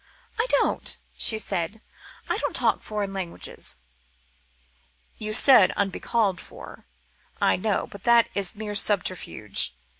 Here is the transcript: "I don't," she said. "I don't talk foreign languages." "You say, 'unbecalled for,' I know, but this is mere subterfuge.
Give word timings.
"I 0.39 0.47
don't," 0.49 0.97
she 1.15 1.37
said. 1.37 1.79
"I 2.27 2.37
don't 2.39 2.55
talk 2.55 2.81
foreign 2.81 3.13
languages." 3.13 3.77
"You 5.19 5.31
say, 5.31 5.69
'unbecalled 5.77 6.39
for,' 6.41 6.87
I 7.39 7.55
know, 7.55 7.85
but 7.85 8.05
this 8.05 8.25
is 8.33 8.55
mere 8.55 8.73
subterfuge. 8.73 9.75